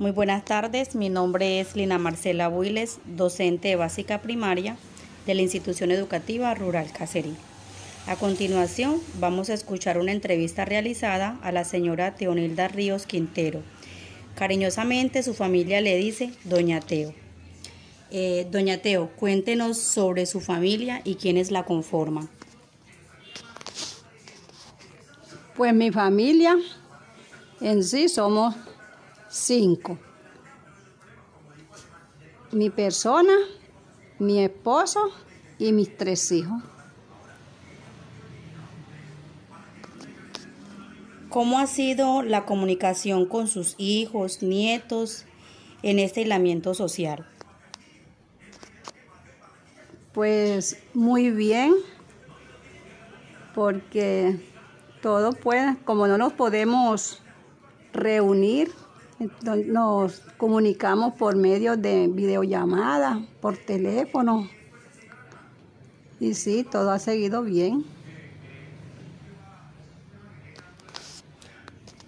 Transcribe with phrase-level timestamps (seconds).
[0.00, 4.76] Muy buenas tardes, mi nombre es Lina Marcela Builes, docente de básica primaria
[5.24, 7.36] de la institución educativa rural Cacerí.
[8.08, 13.62] A continuación, vamos a escuchar una entrevista realizada a la señora Teonilda Ríos Quintero.
[14.34, 17.14] Cariñosamente su familia le dice Doña Teo.
[18.10, 22.28] Eh, Doña Teo, cuéntenos sobre su familia y quiénes la conforman.
[25.54, 26.56] Pues mi familia
[27.60, 28.56] en sí somos
[29.34, 29.98] cinco.
[32.52, 33.32] Mi persona,
[34.18, 35.10] mi esposo
[35.58, 36.62] y mis tres hijos.
[41.28, 45.24] ¿Cómo ha sido la comunicación con sus hijos, nietos
[45.82, 47.26] en este aislamiento social?
[50.12, 51.74] Pues muy bien,
[53.52, 54.38] porque
[55.02, 57.20] todo puede, como no nos podemos
[57.92, 58.70] reunir,
[59.66, 64.48] nos comunicamos por medio de videollamada, por teléfono.
[66.20, 67.84] Y sí, todo ha seguido bien.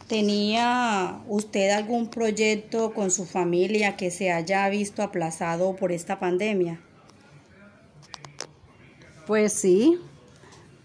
[0.09, 6.81] ¿Tenía usted algún proyecto con su familia que se haya visto aplazado por esta pandemia?
[9.27, 9.99] Pues sí,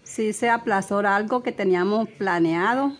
[0.02, 2.96] sí se aplazó algo que teníamos planeado.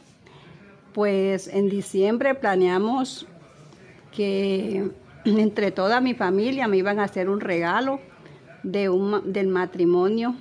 [0.95, 3.27] Pues en diciembre planeamos
[4.15, 4.91] que
[5.25, 8.01] entre toda mi familia me iban a hacer un regalo
[8.63, 10.35] de un, del matrimonio.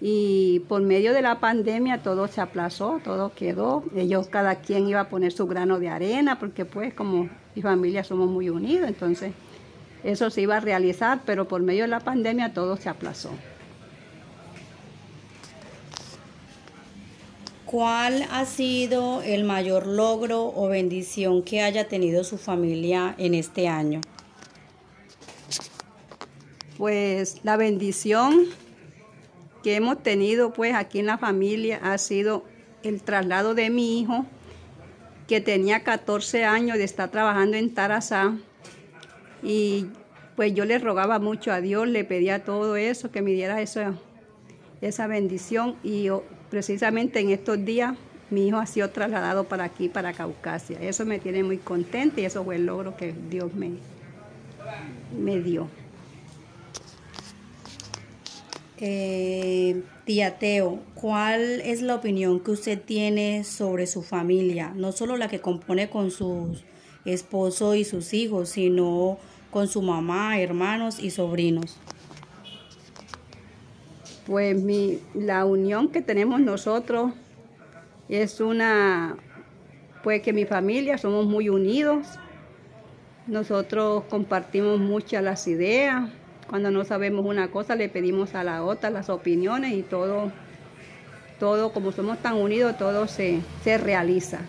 [0.00, 3.84] Y por medio de la pandemia todo se aplazó, todo quedó.
[3.96, 8.04] Ellos, cada quien iba a poner su grano de arena, porque pues como mi familia
[8.04, 9.32] somos muy unidos, entonces
[10.02, 13.30] eso se iba a realizar, pero por medio de la pandemia todo se aplazó.
[17.74, 23.66] ¿Cuál ha sido el mayor logro o bendición que haya tenido su familia en este
[23.66, 24.00] año?
[26.78, 28.42] Pues la bendición
[29.64, 32.44] que hemos tenido pues aquí en la familia ha sido
[32.84, 34.24] el traslado de mi hijo
[35.26, 38.36] que tenía 14 años de estar trabajando en Tarazá
[39.42, 39.88] y
[40.36, 43.94] pues yo le rogaba mucho a Dios, le pedía todo eso, que me diera esa,
[44.80, 46.08] esa bendición y
[46.50, 47.94] precisamente en estos días
[48.30, 50.78] mi hijo ha sido trasladado para aquí, para Caucasia.
[50.80, 53.72] Eso me tiene muy contenta y eso fue el logro que Dios me,
[55.18, 55.68] me dio.
[58.78, 64.72] Eh, tía Teo, ¿cuál es la opinión que usted tiene sobre su familia?
[64.74, 66.56] No solo la que compone con su
[67.04, 69.18] esposo y sus hijos, sino
[69.50, 71.76] con su mamá, hermanos y sobrinos.
[74.26, 77.12] Pues mi, la unión que tenemos nosotros
[78.08, 79.16] es una,
[80.02, 82.06] pues que mi familia somos muy unidos.
[83.26, 86.10] Nosotros compartimos muchas las ideas.
[86.48, 90.30] Cuando no sabemos una cosa le pedimos a la otra las opiniones y todo,
[91.38, 94.40] todo como somos tan unidos, todo se, se realiza.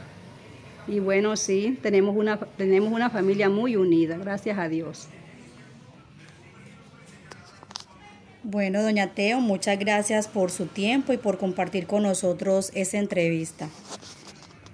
[0.88, 5.08] Y bueno, sí, tenemos una, tenemos una familia muy unida, gracias a Dios.
[8.48, 13.70] Bueno, doña Teo, muchas gracias por su tiempo y por compartir con nosotros esa entrevista.